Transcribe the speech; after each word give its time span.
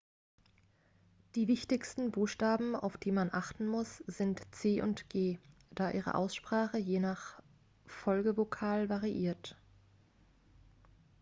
die 1.35 1.47
wichtigsten 1.47 2.09
buchstaben 2.09 2.75
auf 2.75 2.97
die 2.97 3.11
man 3.11 3.29
achten 3.31 3.67
muss 3.67 3.97
sind 4.07 4.41
c 4.51 4.81
und 4.81 5.07
g 5.11 5.37
da 5.69 5.91
ihre 5.91 6.15
aussprache 6.15 6.79
je 6.79 6.99
nach 6.99 7.39
folgevokal 7.85 8.89
variiert 8.89 9.55